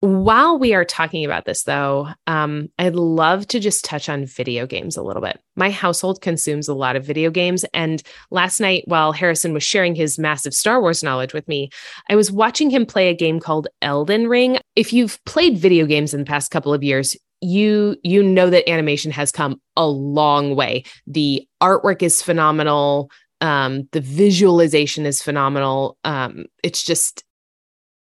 While 0.00 0.58
we 0.58 0.74
are 0.74 0.84
talking 0.84 1.24
about 1.24 1.46
this, 1.46 1.62
though, 1.62 2.08
um, 2.26 2.68
I'd 2.78 2.94
love 2.94 3.46
to 3.48 3.58
just 3.58 3.84
touch 3.84 4.10
on 4.10 4.26
video 4.26 4.66
games 4.66 4.96
a 4.96 5.02
little 5.02 5.22
bit. 5.22 5.40
My 5.56 5.70
household 5.70 6.20
consumes 6.20 6.68
a 6.68 6.74
lot 6.74 6.96
of 6.96 7.04
video 7.04 7.30
games. 7.30 7.64
And 7.72 8.02
last 8.30 8.60
night, 8.60 8.84
while 8.86 9.12
Harrison 9.12 9.54
was 9.54 9.62
sharing 9.62 9.94
his 9.94 10.18
massive 10.18 10.52
Star 10.52 10.82
Wars 10.82 11.02
knowledge 11.02 11.32
with 11.32 11.48
me, 11.48 11.70
I 12.10 12.14
was 12.14 12.30
watching 12.30 12.68
him 12.68 12.84
play 12.84 13.08
a 13.08 13.14
game 13.14 13.40
called 13.40 13.68
Elden 13.80 14.28
Ring. 14.28 14.58
If 14.76 14.92
you've 14.92 15.18
played 15.24 15.56
video 15.56 15.86
games 15.86 16.12
in 16.12 16.20
the 16.20 16.26
past 16.26 16.50
couple 16.50 16.74
of 16.74 16.84
years, 16.84 17.16
you 17.40 17.96
you 18.02 18.22
know 18.22 18.50
that 18.50 18.68
animation 18.68 19.10
has 19.12 19.32
come 19.32 19.60
a 19.76 19.86
long 19.86 20.56
way. 20.56 20.84
The 21.06 21.46
artwork 21.62 22.02
is 22.02 22.22
phenomenal. 22.22 23.10
Um, 23.40 23.88
the 23.92 24.00
visualization 24.00 25.06
is 25.06 25.22
phenomenal. 25.22 25.98
Um, 26.04 26.46
it's 26.62 26.82
just 26.82 27.24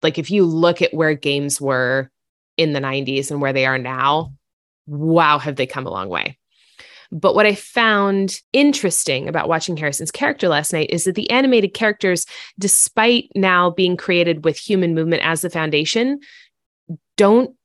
like 0.04 0.18
if 0.18 0.32
you 0.32 0.46
look 0.46 0.82
at 0.82 0.94
where 0.94 1.14
games 1.14 1.60
were 1.60 2.10
in 2.58 2.74
the 2.74 2.80
90s 2.80 3.32
and 3.32 3.42
where 3.42 3.54
they 3.54 3.66
are 3.66 3.78
now, 3.78 4.34
wow, 4.88 5.38
have 5.40 5.56
they 5.56 5.66
come 5.66 5.86
a 5.86 5.92
long 5.92 6.10
way. 6.10 6.38
But 7.12 7.36
what 7.36 7.46
I 7.46 7.56
found 7.56 8.40
interesting 8.54 9.28
about 9.28 9.50
watching 9.50 9.76
Harrison's 9.76 10.12
character 10.12 10.48
last 10.48 10.72
night 10.72 10.90
is 10.92 11.04
that 11.04 11.16
the 11.16 11.30
animated 11.30 11.74
characters, 11.74 12.26
despite 12.58 13.30
now 13.36 13.70
being 13.70 13.98
created 13.98 14.46
with 14.46 14.58
human 14.58 14.96
movement 14.96 15.24
as 15.24 15.42
the 15.42 15.50
foundation, 15.50 16.20
don't 17.18 17.56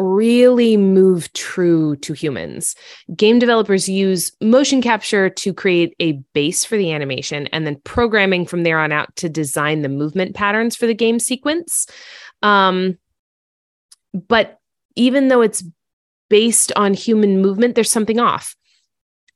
really 0.00 0.76
move 0.76 1.32
true 1.32 1.96
to 1.96 2.12
humans. 2.12 2.74
Game 3.14 3.38
developers 3.38 3.88
use 3.88 4.32
motion 4.40 4.80
capture 4.82 5.28
to 5.30 5.52
create 5.52 5.94
a 6.00 6.12
base 6.34 6.64
for 6.64 6.76
the 6.76 6.92
animation 6.92 7.46
and 7.48 7.66
then 7.66 7.80
programming 7.84 8.46
from 8.46 8.62
there 8.62 8.78
on 8.78 8.92
out 8.92 9.14
to 9.16 9.28
design 9.28 9.82
the 9.82 9.88
movement 9.88 10.34
patterns 10.34 10.76
for 10.76 10.86
the 10.86 10.94
game 10.94 11.18
sequence. 11.18 11.86
Um, 12.42 12.98
but 14.12 14.58
even 14.96 15.28
though 15.28 15.42
it's 15.42 15.62
based 16.28 16.72
on 16.76 16.94
human 16.94 17.40
movement, 17.40 17.74
there's 17.74 17.90
something 17.90 18.18
off. 18.18 18.56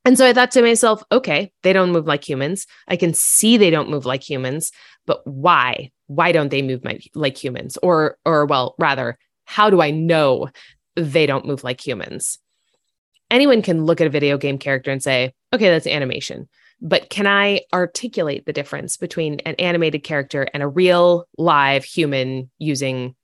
And 0.05 0.17
so 0.17 0.27
I 0.27 0.33
thought 0.33 0.51
to 0.51 0.61
myself, 0.61 1.03
okay, 1.11 1.51
they 1.63 1.73
don't 1.73 1.91
move 1.91 2.05
like 2.05 2.27
humans. 2.27 2.67
I 2.87 2.95
can 2.95 3.13
see 3.13 3.57
they 3.57 3.71
don't 3.71 3.89
move 3.89 4.05
like 4.05 4.27
humans, 4.27 4.71
but 5.05 5.25
why? 5.25 5.91
Why 6.07 6.31
don't 6.31 6.49
they 6.49 6.61
move 6.61 6.83
my, 6.83 6.99
like 7.15 7.43
humans? 7.43 7.77
Or, 7.81 8.17
or 8.25 8.45
well, 8.45 8.75
rather, 8.77 9.17
how 9.45 9.69
do 9.69 9.81
I 9.81 9.91
know 9.91 10.49
they 10.95 11.25
don't 11.25 11.45
move 11.45 11.63
like 11.63 11.85
humans? 11.85 12.39
Anyone 13.31 13.61
can 13.61 13.85
look 13.85 14.01
at 14.01 14.07
a 14.07 14.11
video 14.11 14.37
game 14.37 14.57
character 14.57 14.91
and 14.91 15.01
say, 15.01 15.33
okay, 15.53 15.69
that's 15.69 15.87
animation. 15.87 16.47
But 16.81 17.09
can 17.09 17.25
I 17.25 17.61
articulate 17.73 18.45
the 18.45 18.53
difference 18.53 18.97
between 18.97 19.39
an 19.41 19.55
animated 19.55 20.03
character 20.03 20.47
and 20.53 20.61
a 20.61 20.67
real 20.67 21.25
live 21.37 21.83
human 21.83 22.49
using 22.59 23.15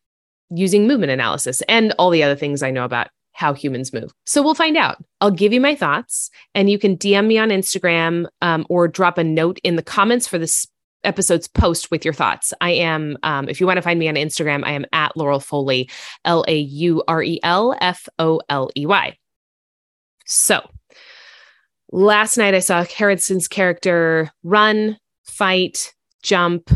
using 0.54 0.88
movement 0.88 1.12
analysis 1.12 1.62
and 1.70 1.94
all 1.98 2.10
the 2.10 2.24
other 2.24 2.36
things 2.36 2.62
I 2.62 2.72
know 2.72 2.84
about 2.84 3.08
how 3.34 3.54
humans 3.54 3.94
move. 3.94 4.14
So 4.26 4.44
we'll 4.44 4.54
find 4.54 4.78
out. 4.78 5.04
I'll 5.22 5.32
give 5.32 5.54
you 5.54 5.62
my 5.62 5.76
thoughts, 5.76 6.30
and 6.54 6.70
you 6.70 6.78
can 6.78 6.98
DM 6.98 7.28
me 7.28 7.38
on 7.38 7.50
Instagram 7.50 8.28
um, 8.42 8.66
or 8.70 8.88
drop 8.88 9.18
a 9.18 9.24
note 9.24 9.60
in 9.64 9.78
the 9.78 9.84
comments 9.84 10.28
for 10.28 10.38
this 10.38 10.68
episode's 11.04 11.48
post 11.48 11.92
with 11.92 12.06
your 12.06 12.14
thoughts. 12.14 12.54
I 12.62 12.72
am, 12.72 13.18
um, 13.24 13.50
if 13.50 13.60
you 13.60 13.68
want 13.68 13.78
to 13.78 13.82
find 13.82 14.00
me 14.00 14.08
on 14.08 14.16
Instagram, 14.16 14.64
I 14.66 14.72
am 14.72 14.86
at 14.94 15.16
Laurel 15.18 15.40
Foley, 15.40 15.90
L 16.26 16.46
A 16.48 16.58
U 16.58 17.04
R 17.08 17.24
E 17.24 17.40
L 17.44 17.76
F 17.82 18.08
O 18.20 18.42
L 18.50 18.70
E 18.76 18.86
Y. 18.86 19.18
So 20.26 20.62
last 21.92 22.38
night 22.38 22.54
I 22.54 22.60
saw 22.60 22.84
Harrison's 22.84 23.48
character 23.48 24.32
run, 24.44 24.98
fight, 25.24 25.94
jump, 26.24 26.72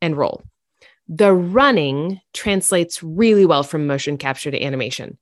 and 0.00 0.16
roll. 0.16 0.42
The 1.08 1.32
running 1.32 2.20
translates 2.32 3.02
really 3.02 3.44
well 3.44 3.62
from 3.62 3.86
motion 3.86 4.16
capture 4.16 4.50
to 4.50 4.62
animation. 4.62 5.18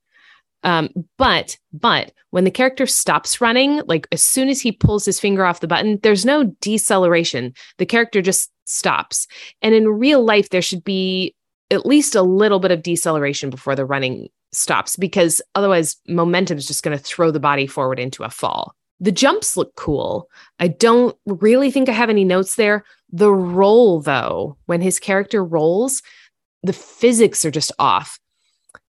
Um, 0.63 0.89
but 1.17 1.57
but 1.73 2.11
when 2.29 2.43
the 2.43 2.51
character 2.51 2.85
stops 2.85 3.41
running, 3.41 3.81
like 3.87 4.07
as 4.11 4.23
soon 4.23 4.49
as 4.49 4.61
he 4.61 4.71
pulls 4.71 5.05
his 5.05 5.19
finger 5.19 5.45
off 5.45 5.59
the 5.59 5.67
button, 5.67 5.99
there's 6.03 6.25
no 6.25 6.45
deceleration. 6.61 7.53
The 7.77 7.85
character 7.85 8.21
just 8.21 8.51
stops. 8.65 9.27
And 9.61 9.75
in 9.75 9.87
real 9.87 10.23
life, 10.23 10.49
there 10.49 10.61
should 10.61 10.83
be 10.83 11.35
at 11.71 11.85
least 11.85 12.15
a 12.15 12.21
little 12.21 12.59
bit 12.59 12.71
of 12.71 12.83
deceleration 12.83 13.49
before 13.49 13.75
the 13.75 13.85
running 13.85 14.29
stops, 14.51 14.95
because 14.95 15.41
otherwise, 15.55 15.95
momentum 16.07 16.57
is 16.57 16.67
just 16.67 16.83
going 16.83 16.97
to 16.97 17.03
throw 17.03 17.31
the 17.31 17.39
body 17.39 17.67
forward 17.67 17.99
into 17.99 18.23
a 18.23 18.29
fall. 18.29 18.75
The 18.99 19.11
jumps 19.11 19.57
look 19.57 19.73
cool. 19.75 20.29
I 20.59 20.67
don't 20.67 21.17
really 21.25 21.71
think 21.71 21.89
I 21.89 21.93
have 21.93 22.09
any 22.09 22.23
notes 22.23 22.55
there. 22.55 22.83
The 23.11 23.31
roll, 23.31 23.99
though, 23.99 24.57
when 24.67 24.81
his 24.81 24.99
character 24.99 25.43
rolls, 25.43 26.03
the 26.61 26.73
physics 26.73 27.43
are 27.45 27.51
just 27.51 27.71
off 27.79 28.19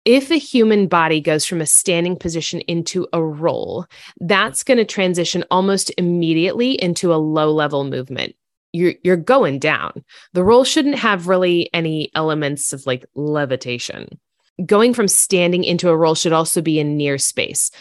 if 0.06 0.30
a 0.30 0.38
human 0.38 0.88
body 0.88 1.20
goes 1.20 1.46
from 1.46 1.62
a 1.62 1.66
standing 1.66 2.16
position 2.16 2.62
into 2.62 3.08
a 3.12 3.22
roll, 3.22 3.86
that's 4.20 4.64
going 4.64 4.78
to 4.78 4.86
transition 4.86 5.44
almost 5.50 5.92
immediately 5.98 6.74
into 6.82 7.14
a 7.14 7.18
low 7.18 7.52
level 7.52 7.84
movement. 7.84 8.36
You're, 8.72 8.94
you're 9.04 9.18
going 9.18 9.60
down. 9.60 10.04
The 10.34 10.44
roll 10.44 10.64
shouldn't 10.64 11.00
have 11.00 11.28
really 11.28 11.70
any 11.74 12.12
elements 12.14 12.72
of 12.72 12.86
like 12.86 13.06
levitation. 13.16 14.20
Going 14.66 14.94
from 14.94 15.08
standing 15.08 15.64
into 15.64 15.90
a 15.90 15.98
roll 15.98 16.16
should 16.16 16.34
also 16.34 16.62
be 16.62 16.80
in 16.80 16.96
near 16.96 17.18
space, 17.18 17.72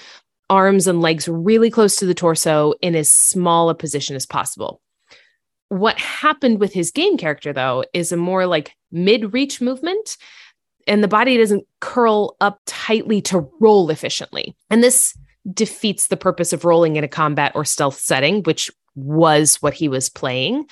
arms 0.48 0.86
and 0.86 1.00
legs 1.02 1.28
really 1.28 1.70
close 1.70 1.96
to 1.96 2.06
the 2.06 2.14
torso 2.14 2.74
in 2.80 2.94
as 2.94 3.10
small 3.10 3.68
a 3.68 3.74
position 3.74 4.16
as 4.16 4.26
possible. 4.26 4.80
What 5.68 5.98
happened 5.98 6.58
with 6.60 6.72
his 6.72 6.90
game 6.90 7.16
character, 7.16 7.52
though, 7.52 7.84
is 7.92 8.12
a 8.12 8.16
more 8.16 8.46
like 8.46 8.74
mid 8.90 9.32
reach 9.32 9.60
movement 9.60 10.16
and 10.86 11.02
the 11.02 11.08
body 11.08 11.36
doesn't 11.36 11.64
curl 11.80 12.36
up 12.40 12.60
tightly 12.66 13.20
to 13.22 13.48
roll 13.60 13.90
efficiently. 13.90 14.56
And 14.70 14.82
this 14.82 15.16
defeats 15.52 16.06
the 16.06 16.16
purpose 16.16 16.52
of 16.52 16.64
rolling 16.64 16.96
in 16.96 17.04
a 17.04 17.08
combat 17.08 17.52
or 17.54 17.64
stealth 17.64 17.98
setting, 17.98 18.42
which 18.42 18.70
was 18.94 19.56
what 19.56 19.74
he 19.74 19.88
was 19.88 20.08
playing. 20.08 20.66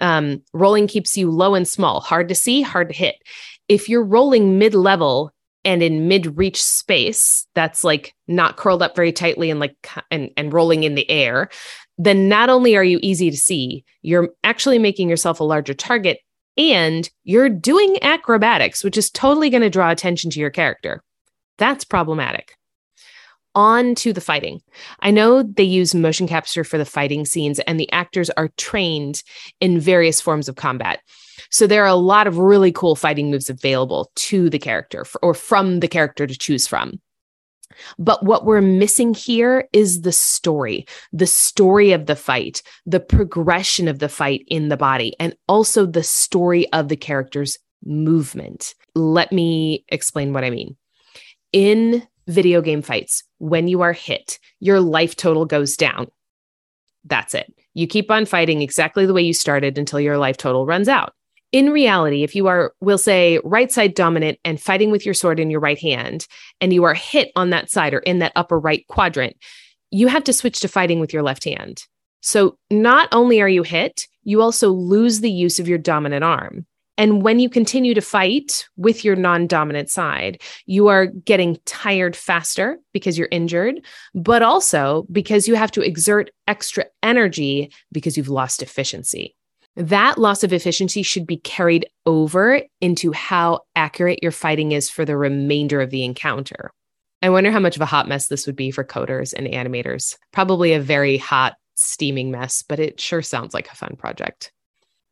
Um, 0.00 0.42
rolling 0.52 0.86
keeps 0.86 1.16
you 1.16 1.30
low 1.30 1.54
and 1.54 1.68
small, 1.68 2.00
hard 2.00 2.28
to 2.28 2.34
see, 2.34 2.62
hard 2.62 2.88
to 2.88 2.94
hit. 2.94 3.16
If 3.68 3.88
you're 3.88 4.04
rolling 4.04 4.58
mid 4.58 4.74
level 4.74 5.30
and 5.64 5.82
in 5.82 6.08
mid 6.08 6.36
reach 6.36 6.62
space, 6.62 7.46
that's 7.54 7.84
like 7.84 8.14
not 8.28 8.56
curled 8.56 8.82
up 8.82 8.96
very 8.96 9.12
tightly 9.12 9.50
and 9.50 9.60
like 9.60 9.88
and, 10.10 10.30
and 10.36 10.52
rolling 10.52 10.84
in 10.84 10.94
the 10.94 11.08
air, 11.10 11.48
then 11.96 12.28
not 12.28 12.50
only 12.50 12.76
are 12.76 12.84
you 12.84 12.98
easy 13.02 13.30
to 13.30 13.36
see, 13.36 13.84
you're 14.02 14.30
actually 14.42 14.78
making 14.78 15.08
yourself 15.08 15.40
a 15.40 15.44
larger 15.44 15.74
target 15.74 16.18
and 16.56 17.08
you're 17.24 17.48
doing 17.48 17.98
acrobatics, 18.02 18.84
which 18.84 18.96
is 18.96 19.10
totally 19.10 19.50
going 19.50 19.62
to 19.62 19.70
draw 19.70 19.90
attention 19.90 20.30
to 20.30 20.40
your 20.40 20.50
character. 20.50 21.02
That's 21.58 21.84
problematic. 21.84 22.56
On 23.54 23.94
to 23.96 24.12
the 24.12 24.20
fighting. 24.20 24.60
I 25.00 25.12
know 25.12 25.42
they 25.44 25.62
use 25.62 25.94
motion 25.94 26.26
capture 26.26 26.64
for 26.64 26.76
the 26.76 26.84
fighting 26.84 27.24
scenes, 27.24 27.60
and 27.60 27.78
the 27.78 27.90
actors 27.92 28.30
are 28.30 28.48
trained 28.56 29.22
in 29.60 29.78
various 29.78 30.20
forms 30.20 30.48
of 30.48 30.56
combat. 30.56 31.00
So 31.50 31.66
there 31.66 31.84
are 31.84 31.88
a 31.88 31.94
lot 31.94 32.26
of 32.26 32.38
really 32.38 32.72
cool 32.72 32.96
fighting 32.96 33.30
moves 33.30 33.48
available 33.48 34.10
to 34.16 34.50
the 34.50 34.58
character 34.58 35.04
or 35.22 35.34
from 35.34 35.80
the 35.80 35.88
character 35.88 36.26
to 36.26 36.36
choose 36.36 36.66
from. 36.66 37.00
But 37.98 38.24
what 38.24 38.44
we're 38.44 38.60
missing 38.60 39.14
here 39.14 39.68
is 39.72 40.02
the 40.02 40.12
story, 40.12 40.86
the 41.12 41.26
story 41.26 41.92
of 41.92 42.06
the 42.06 42.16
fight, 42.16 42.62
the 42.86 43.00
progression 43.00 43.88
of 43.88 43.98
the 43.98 44.08
fight 44.08 44.44
in 44.48 44.68
the 44.68 44.76
body, 44.76 45.14
and 45.18 45.34
also 45.48 45.86
the 45.86 46.02
story 46.02 46.70
of 46.72 46.88
the 46.88 46.96
character's 46.96 47.58
movement. 47.84 48.74
Let 48.94 49.32
me 49.32 49.84
explain 49.88 50.32
what 50.32 50.44
I 50.44 50.50
mean. 50.50 50.76
In 51.52 52.06
video 52.26 52.60
game 52.62 52.82
fights, 52.82 53.22
when 53.38 53.68
you 53.68 53.82
are 53.82 53.92
hit, 53.92 54.38
your 54.60 54.80
life 54.80 55.16
total 55.16 55.44
goes 55.44 55.76
down. 55.76 56.08
That's 57.04 57.34
it. 57.34 57.52
You 57.74 57.86
keep 57.86 58.10
on 58.10 58.24
fighting 58.24 58.62
exactly 58.62 59.04
the 59.04 59.12
way 59.12 59.22
you 59.22 59.34
started 59.34 59.76
until 59.76 60.00
your 60.00 60.16
life 60.16 60.36
total 60.36 60.64
runs 60.64 60.88
out. 60.88 61.12
In 61.54 61.70
reality, 61.70 62.24
if 62.24 62.34
you 62.34 62.48
are, 62.48 62.74
we'll 62.80 62.98
say, 62.98 63.38
right 63.44 63.70
side 63.70 63.94
dominant 63.94 64.40
and 64.44 64.60
fighting 64.60 64.90
with 64.90 65.04
your 65.04 65.14
sword 65.14 65.38
in 65.38 65.50
your 65.50 65.60
right 65.60 65.78
hand, 65.78 66.26
and 66.60 66.72
you 66.72 66.82
are 66.82 66.94
hit 66.94 67.30
on 67.36 67.50
that 67.50 67.70
side 67.70 67.94
or 67.94 68.00
in 68.00 68.18
that 68.18 68.32
upper 68.34 68.58
right 68.58 68.84
quadrant, 68.88 69.36
you 69.92 70.08
have 70.08 70.24
to 70.24 70.32
switch 70.32 70.58
to 70.58 70.66
fighting 70.66 70.98
with 70.98 71.12
your 71.12 71.22
left 71.22 71.44
hand. 71.44 71.84
So 72.22 72.58
not 72.72 73.08
only 73.12 73.40
are 73.40 73.48
you 73.48 73.62
hit, 73.62 74.08
you 74.24 74.42
also 74.42 74.72
lose 74.72 75.20
the 75.20 75.30
use 75.30 75.60
of 75.60 75.68
your 75.68 75.78
dominant 75.78 76.24
arm. 76.24 76.66
And 76.98 77.22
when 77.22 77.38
you 77.38 77.48
continue 77.48 77.94
to 77.94 78.00
fight 78.00 78.66
with 78.76 79.04
your 79.04 79.14
non 79.14 79.46
dominant 79.46 79.90
side, 79.90 80.42
you 80.66 80.88
are 80.88 81.06
getting 81.06 81.58
tired 81.66 82.16
faster 82.16 82.80
because 82.92 83.16
you're 83.16 83.28
injured, 83.30 83.76
but 84.12 84.42
also 84.42 85.06
because 85.12 85.46
you 85.46 85.54
have 85.54 85.70
to 85.70 85.82
exert 85.82 86.32
extra 86.48 86.86
energy 87.00 87.70
because 87.92 88.16
you've 88.16 88.28
lost 88.28 88.60
efficiency 88.60 89.36
that 89.76 90.18
loss 90.18 90.44
of 90.44 90.52
efficiency 90.52 91.02
should 91.02 91.26
be 91.26 91.36
carried 91.38 91.86
over 92.06 92.60
into 92.80 93.12
how 93.12 93.60
accurate 93.74 94.20
your 94.22 94.32
fighting 94.32 94.72
is 94.72 94.88
for 94.88 95.04
the 95.04 95.16
remainder 95.16 95.80
of 95.80 95.90
the 95.90 96.04
encounter. 96.04 96.70
I 97.22 97.30
wonder 97.30 97.50
how 97.50 97.58
much 97.58 97.76
of 97.76 97.82
a 97.82 97.86
hot 97.86 98.06
mess 98.06 98.28
this 98.28 98.46
would 98.46 98.56
be 98.56 98.70
for 98.70 98.84
coders 98.84 99.32
and 99.32 99.46
animators. 99.46 100.16
Probably 100.32 100.74
a 100.74 100.80
very 100.80 101.16
hot, 101.16 101.54
steaming 101.74 102.30
mess, 102.30 102.62
but 102.62 102.78
it 102.78 103.00
sure 103.00 103.22
sounds 103.22 103.54
like 103.54 103.70
a 103.70 103.76
fun 103.76 103.96
project. 103.96 104.52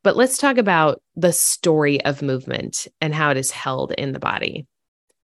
But 0.03 0.15
let's 0.15 0.37
talk 0.37 0.57
about 0.57 1.01
the 1.15 1.33
story 1.33 2.03
of 2.03 2.21
movement 2.21 2.87
and 3.01 3.13
how 3.13 3.31
it 3.31 3.37
is 3.37 3.51
held 3.51 3.93
in 3.93 4.11
the 4.11 4.19
body. 4.19 4.67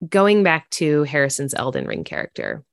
Going 0.07 0.43
back 0.43 0.69
to 0.71 1.03
Harrison's 1.03 1.53
Elden 1.53 1.85
Ring 1.85 2.03
character, 2.03 2.63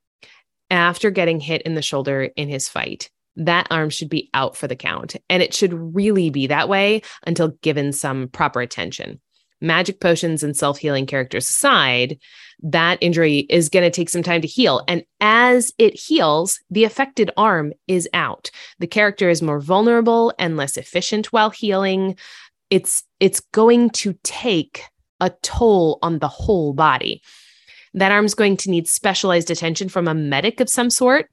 after 0.70 1.10
getting 1.10 1.40
hit 1.40 1.62
in 1.62 1.74
the 1.74 1.82
shoulder 1.82 2.30
in 2.36 2.48
his 2.48 2.68
fight, 2.68 3.10
that 3.36 3.66
arm 3.70 3.90
should 3.90 4.08
be 4.08 4.30
out 4.34 4.56
for 4.56 4.66
the 4.66 4.76
count. 4.76 5.16
And 5.28 5.42
it 5.42 5.54
should 5.54 5.72
really 5.72 6.30
be 6.30 6.46
that 6.48 6.68
way 6.68 7.02
until 7.26 7.48
given 7.62 7.92
some 7.92 8.28
proper 8.28 8.60
attention. 8.60 9.20
Magic 9.60 10.00
potions 10.00 10.42
and 10.42 10.56
self 10.56 10.78
healing 10.78 11.06
characters 11.06 11.48
aside, 11.48 12.18
that 12.62 12.98
injury 13.00 13.40
is 13.50 13.68
going 13.68 13.84
to 13.84 13.90
take 13.90 14.08
some 14.08 14.22
time 14.22 14.40
to 14.40 14.48
heal. 14.48 14.82
And 14.88 15.04
as 15.20 15.72
it 15.76 15.98
heals, 15.98 16.58
the 16.70 16.84
affected 16.84 17.30
arm 17.36 17.72
is 17.86 18.08
out. 18.14 18.50
The 18.78 18.86
character 18.86 19.28
is 19.28 19.42
more 19.42 19.60
vulnerable 19.60 20.32
and 20.38 20.56
less 20.56 20.76
efficient 20.76 21.26
while 21.26 21.50
healing. 21.50 22.16
It's 22.70 23.04
it's 23.20 23.40
going 23.40 23.90
to 23.90 24.14
take 24.22 24.84
a 25.20 25.30
toll 25.42 25.98
on 26.02 26.18
the 26.18 26.28
whole 26.28 26.72
body. 26.72 27.22
That 27.92 28.12
arm's 28.12 28.34
going 28.34 28.56
to 28.58 28.70
need 28.70 28.88
specialized 28.88 29.50
attention 29.50 29.88
from 29.88 30.08
a 30.08 30.14
medic 30.14 30.60
of 30.60 30.70
some 30.70 30.88
sort 30.88 31.28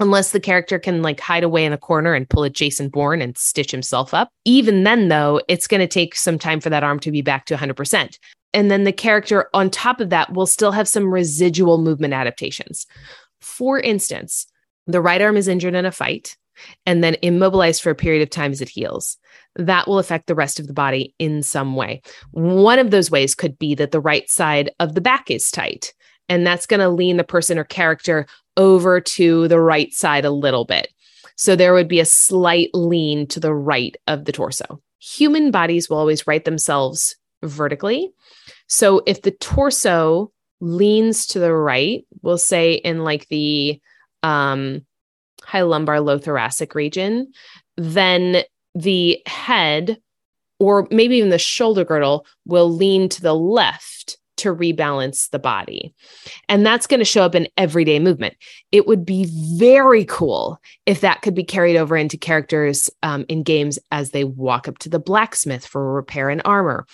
unless 0.00 0.30
the 0.30 0.40
character 0.40 0.78
can 0.78 1.02
like 1.02 1.20
hide 1.20 1.44
away 1.44 1.64
in 1.64 1.72
a 1.72 1.78
corner 1.78 2.14
and 2.14 2.28
pull 2.28 2.44
a 2.44 2.50
Jason 2.50 2.88
Bourne 2.88 3.22
and 3.22 3.36
stitch 3.36 3.70
himself 3.70 4.14
up. 4.14 4.28
Even 4.44 4.84
then, 4.84 5.08
though, 5.08 5.40
it's 5.48 5.66
going 5.66 5.80
to 5.80 5.86
take 5.86 6.14
some 6.16 6.38
time 6.38 6.60
for 6.60 6.70
that 6.70 6.84
arm 6.84 6.98
to 7.00 7.10
be 7.10 7.22
back 7.22 7.46
to 7.46 7.56
100%. 7.56 8.18
And 8.54 8.70
then 8.70 8.84
the 8.84 8.92
character 8.92 9.48
on 9.54 9.70
top 9.70 10.00
of 10.00 10.10
that 10.10 10.32
will 10.32 10.46
still 10.46 10.72
have 10.72 10.88
some 10.88 11.12
residual 11.12 11.78
movement 11.78 12.14
adaptations. 12.14 12.86
For 13.40 13.80
instance, 13.80 14.46
the 14.86 15.00
right 15.00 15.22
arm 15.22 15.36
is 15.36 15.48
injured 15.48 15.74
in 15.74 15.86
a 15.86 15.92
fight 15.92 16.36
and 16.84 17.02
then 17.02 17.16
immobilized 17.22 17.82
for 17.82 17.90
a 17.90 17.94
period 17.94 18.22
of 18.22 18.30
time 18.30 18.52
as 18.52 18.60
it 18.60 18.68
heals. 18.68 19.16
That 19.56 19.88
will 19.88 19.98
affect 19.98 20.26
the 20.26 20.34
rest 20.34 20.60
of 20.60 20.66
the 20.66 20.74
body 20.74 21.14
in 21.18 21.42
some 21.42 21.76
way. 21.76 22.02
One 22.32 22.78
of 22.78 22.90
those 22.90 23.10
ways 23.10 23.34
could 23.34 23.58
be 23.58 23.74
that 23.76 23.90
the 23.90 24.00
right 24.00 24.28
side 24.28 24.70
of 24.78 24.94
the 24.94 25.00
back 25.00 25.30
is 25.30 25.50
tight 25.50 25.94
and 26.28 26.46
that's 26.46 26.66
going 26.66 26.80
to 26.80 26.88
lean 26.88 27.16
the 27.16 27.24
person 27.24 27.58
or 27.58 27.64
character 27.64 28.26
over 28.56 29.00
to 29.00 29.48
the 29.48 29.60
right 29.60 29.92
side 29.92 30.24
a 30.24 30.30
little 30.30 30.64
bit. 30.64 30.88
So 31.36 31.56
there 31.56 31.74
would 31.74 31.88
be 31.88 32.00
a 32.00 32.04
slight 32.04 32.70
lean 32.74 33.26
to 33.28 33.40
the 33.40 33.54
right 33.54 33.96
of 34.06 34.24
the 34.24 34.32
torso. 34.32 34.80
Human 35.00 35.50
bodies 35.50 35.88
will 35.88 35.98
always 35.98 36.26
right 36.26 36.44
themselves 36.44 37.16
vertically. 37.42 38.10
So 38.68 39.02
if 39.06 39.22
the 39.22 39.32
torso 39.32 40.30
leans 40.60 41.26
to 41.28 41.38
the 41.40 41.52
right, 41.52 42.04
we'll 42.22 42.38
say 42.38 42.74
in 42.74 43.02
like 43.02 43.26
the 43.28 43.80
um, 44.22 44.86
high 45.42 45.62
lumbar, 45.62 46.00
low 46.00 46.18
thoracic 46.18 46.74
region, 46.74 47.32
then 47.76 48.44
the 48.74 49.20
head 49.26 49.98
or 50.58 50.86
maybe 50.92 51.16
even 51.16 51.30
the 51.30 51.38
shoulder 51.38 51.84
girdle 51.84 52.24
will 52.46 52.70
lean 52.70 53.08
to 53.08 53.20
the 53.20 53.34
left 53.34 54.16
to 54.42 54.54
rebalance 54.54 55.30
the 55.30 55.38
body. 55.38 55.94
And 56.48 56.64
that's 56.64 56.86
going 56.86 57.00
to 57.00 57.04
show 57.04 57.22
up 57.22 57.34
in 57.34 57.48
everyday 57.56 57.98
movement. 57.98 58.34
It 58.70 58.86
would 58.86 59.04
be 59.04 59.26
very 59.58 60.04
cool 60.04 60.60
if 60.86 61.00
that 61.00 61.22
could 61.22 61.34
be 61.34 61.44
carried 61.44 61.76
over 61.76 61.96
into 61.96 62.16
characters 62.16 62.90
um, 63.02 63.24
in 63.28 63.42
games 63.42 63.78
as 63.90 64.10
they 64.10 64.24
walk 64.24 64.68
up 64.68 64.78
to 64.78 64.88
the 64.88 64.98
blacksmith 64.98 65.66
for 65.66 65.94
repair 65.94 66.28
and 66.28 66.42
armor. 66.44 66.86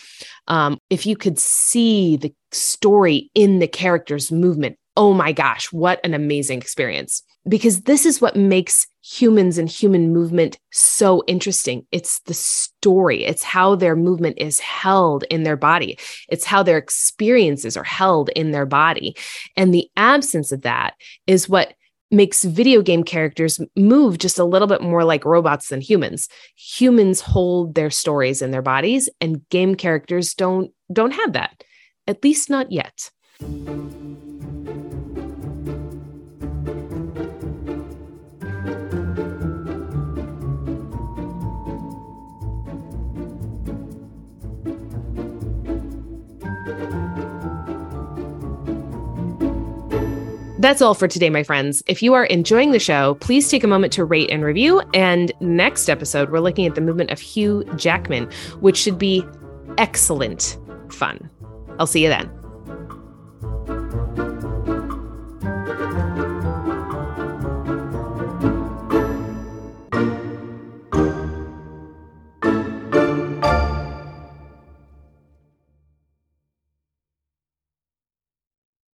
Um, 0.47 0.78
if 0.90 1.07
you 1.07 1.17
could 1.17 1.38
see 1.38 2.17
the 2.17 2.35
story 2.52 3.31
in 3.35 3.59
the 3.59 3.69
character's 3.69 4.31
movement, 4.31 4.78
oh 4.97 5.14
my 5.14 5.33
gosh, 5.33 5.73
what 5.73 6.00
an 6.05 6.14
amazing 6.14 6.59
experience. 6.59 7.23
Because 7.49 7.83
this 7.83 8.05
is 8.05 8.21
what 8.21 8.37
makes 8.37 8.87
humans 9.02 9.57
and 9.57 9.69
human 9.69 10.12
movement 10.12 10.59
so 10.71 11.23
interesting. 11.26 11.87
It's 11.93 12.21
the 12.21 12.35
story, 12.35 13.25
it's 13.25 13.43
how 13.43 13.75
their 13.75 13.97
movement 13.97 14.38
is 14.38 14.61
held 14.61 15.25
in 15.31 15.45
their 15.45 15.57
body, 15.57 15.99
it's 16.28 16.45
how 16.45 16.62
their 16.62 16.78
experiences 16.78 17.76
are 17.76 17.85
held 17.85 18.28
in 18.31 18.50
their 18.50 18.67
body. 18.67 19.17
And 19.56 19.73
the 19.73 19.89
absence 19.97 20.52
of 20.52 20.63
that 20.63 20.95
is 21.26 21.49
what 21.49 21.75
makes 22.11 22.45
video 22.45 22.82
game 22.82 23.04
characters 23.04 23.61
move 23.76 24.19
just 24.19 24.39
a 24.39 24.45
little 24.45 24.69
bit 24.69 24.80
more 24.80 25.04
like 25.04 25.25
robots 25.25 25.69
than 25.69 25.80
humans. 25.80 26.28
Humans 26.56 27.21
hold 27.21 27.75
their 27.75 27.91
stories 27.91 28.41
in 28.43 28.50
their 28.50 28.63
bodies 28.63 29.08
and 29.21 29.47
game 29.50 29.75
characters 29.75 30.34
don't 30.34 30.73
don't 30.93 31.13
have 31.13 31.34
that. 31.34 31.63
At 32.06 32.25
least 32.25 32.49
not 32.49 32.73
yet. 32.73 33.11
That's 50.61 50.83
all 50.83 50.95
for 50.95 51.07
today, 51.07 51.31
my 51.31 51.45
friends. 51.45 51.85
If 51.87 52.02
you 52.02 52.15
are 52.15 52.25
enjoying 52.25 52.73
the 52.73 52.81
show, 52.81 53.15
please 53.21 53.49
take 53.49 53.63
a 53.63 53.69
moment 53.69 53.93
to 53.93 54.04
rate 54.04 54.28
and 54.31 54.45
review. 54.45 54.83
And 54.93 55.33
next 55.41 55.89
episode, 55.89 56.31
we're 56.31 56.41
looking 56.41 56.67
at 56.67 56.75
the 56.75 56.81
movement 56.81 57.11
of 57.11 57.21
Hugh 57.21 57.63
Jackman, 57.76 58.28
which 58.59 58.76
should 58.76 58.99
be 58.99 59.25
excellent 59.78 60.59
fun. 60.91 61.31
I'll 61.78 61.87
see 61.87 62.02
you 62.02 62.09
then. 62.09 62.38